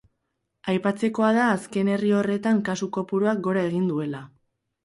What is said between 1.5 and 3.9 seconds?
azken herri horretan kasu kopuruak gora egin